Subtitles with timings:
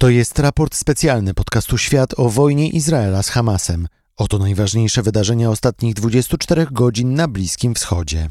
[0.00, 3.88] To jest raport specjalny podcastu Świat o wojnie Izraela z Hamasem.
[4.16, 8.30] Oto najważniejsze wydarzenia ostatnich 24 godzin na Bliskim Wschodzie.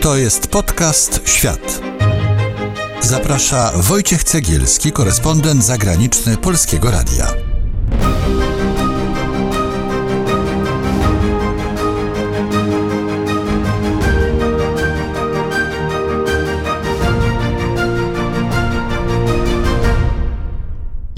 [0.00, 1.80] To jest podcast Świat.
[3.00, 7.47] Zaprasza Wojciech Cegielski, korespondent zagraniczny Polskiego Radia.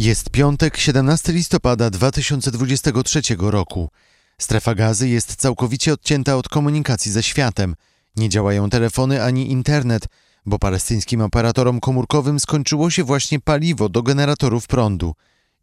[0.01, 3.90] Jest piątek, 17 listopada 2023 roku.
[4.39, 7.75] Strefa gazy jest całkowicie odcięta od komunikacji ze światem.
[8.17, 10.07] Nie działają telefony ani internet,
[10.46, 15.14] bo palestyńskim operatorom komórkowym skończyło się właśnie paliwo do generatorów prądu.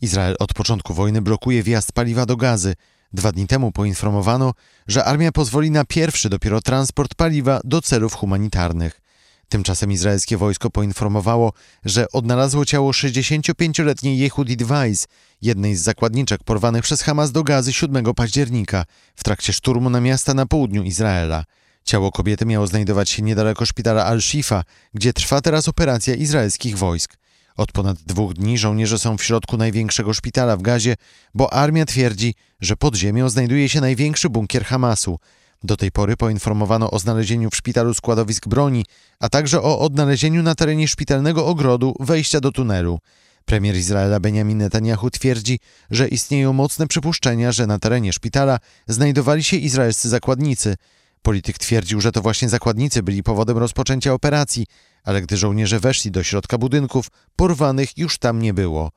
[0.02, 2.76] Izrael od początku wojny blokuje wjazd paliwa do gazy.
[3.14, 4.54] Dwa dni temu poinformowano,
[4.88, 9.07] że armia pozwoli na pierwszy dopiero transport paliwa do celów humanitarnych.
[9.50, 11.54] Tymczasem izraelskie wojsko poinformowało,
[11.86, 15.08] że odnalazło ciało 65-letniej Yehudit Weiss,
[15.42, 20.34] jednej z zakładniczek porwanych przez Hamas do gazy 7 października w trakcie szturmu na miasta
[20.34, 21.44] na południu Izraela.
[21.84, 24.64] Ciało kobiety miało znajdować się niedaleko szpitala Al-Shifa,
[24.94, 27.18] gdzie trwa teraz operacja izraelskich wojsk.
[27.58, 30.96] Od ponad dwóch dni żołnierze są w środku największego szpitala w Gazie,
[31.34, 35.20] bo armia twierdzi, że pod ziemią znajduje się największy bunkier Hamasu–
[35.68, 38.86] do tej pory poinformowano o znalezieniu w szpitalu składowisk broni,
[39.20, 43.00] a także o odnalezieniu na terenie szpitalnego ogrodu wejścia do tunelu.
[43.46, 45.60] Premier Izraela Benjamin Netanyahu twierdzi,
[45.92, 50.76] że istnieją mocne przypuszczenia, że na terenie szpitala znajdowali się izraelscy zakładnicy.
[51.22, 54.66] Polityk twierdził, że to właśnie zakładnicy byli powodem rozpoczęcia operacji,
[55.04, 58.92] ale gdy żołnierze weszli do środka budynków, porwanych już tam nie było.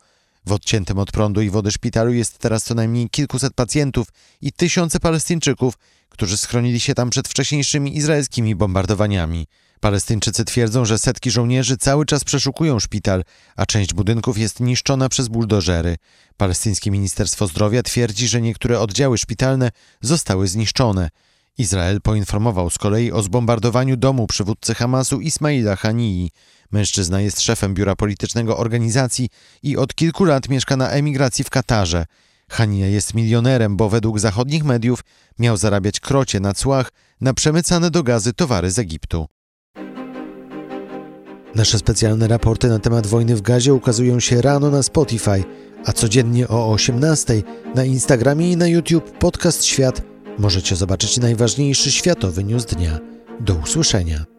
[0.46, 4.08] W odciętym od prądu i wody szpitalu jest teraz co najmniej kilkuset pacjentów
[4.40, 5.74] i tysiące Palestyńczyków,
[6.08, 9.46] którzy schronili się tam przed wcześniejszymi izraelskimi bombardowaniami.
[9.80, 13.24] Palestyńczycy twierdzą, że setki żołnierzy cały czas przeszukują szpital,
[13.56, 15.96] a część budynków jest niszczona przez buldożery.
[16.36, 21.10] Palestyńskie Ministerstwo Zdrowia twierdzi, że niektóre oddziały szpitalne zostały zniszczone.
[21.58, 26.30] Izrael poinformował z kolei o zbombardowaniu domu przywódcy Hamasu Ismaila Hanii.
[26.72, 29.28] Mężczyzna jest szefem biura politycznego organizacji
[29.62, 32.06] i od kilku lat mieszka na emigracji w Katarze.
[32.50, 35.00] Hania jest milionerem, bo według zachodnich mediów
[35.38, 39.26] miał zarabiać krocie na cłach na przemycane do gazy towary z Egiptu.
[41.54, 45.44] Nasze specjalne raporty na temat wojny w gazie ukazują się rano na Spotify,
[45.84, 47.42] a codziennie o 18
[47.74, 50.02] na Instagramie i na YouTube podcast Świat
[50.38, 52.98] możecie zobaczyć najważniejszy światowy news dnia.
[53.40, 54.29] Do usłyszenia.